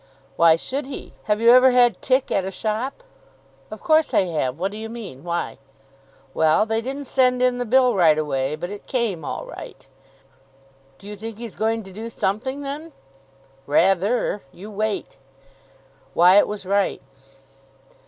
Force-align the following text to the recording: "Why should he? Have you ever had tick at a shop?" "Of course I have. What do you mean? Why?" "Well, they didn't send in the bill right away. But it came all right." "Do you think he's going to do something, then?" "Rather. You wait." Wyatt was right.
"Why 0.35 0.55
should 0.55 0.87
he? 0.87 1.13
Have 1.25 1.39
you 1.39 1.51
ever 1.51 1.69
had 1.69 2.01
tick 2.01 2.31
at 2.31 2.43
a 2.43 2.49
shop?" 2.49 3.03
"Of 3.69 3.81
course 3.81 4.15
I 4.15 4.21
have. 4.23 4.57
What 4.59 4.71
do 4.71 4.77
you 4.79 4.89
mean? 4.89 5.23
Why?" 5.23 5.59
"Well, 6.33 6.65
they 6.65 6.81
didn't 6.81 7.05
send 7.05 7.39
in 7.43 7.59
the 7.59 7.67
bill 7.69 7.93
right 7.93 8.17
away. 8.17 8.55
But 8.55 8.71
it 8.71 8.87
came 8.87 9.23
all 9.23 9.45
right." 9.45 9.85
"Do 10.97 11.07
you 11.07 11.15
think 11.15 11.37
he's 11.37 11.55
going 11.55 11.83
to 11.83 11.93
do 11.93 12.09
something, 12.09 12.61
then?" 12.61 12.93
"Rather. 13.67 14.41
You 14.51 14.71
wait." 14.71 15.17
Wyatt 16.15 16.47
was 16.47 16.65
right. 16.65 17.03